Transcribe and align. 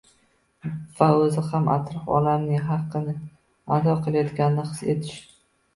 va 1.01 1.09
o‘zi 1.25 1.43
ham 1.51 1.69
atrof 1.75 2.09
olamning 2.21 2.65
haqqini 2.71 3.15
ado 3.79 3.97
qilayotganini 4.09 4.71
his 4.75 4.85
etish 4.99 5.27